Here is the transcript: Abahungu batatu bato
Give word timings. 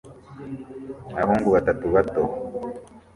Abahungu 1.21 1.47
batatu 1.55 1.85
bato 1.95 2.23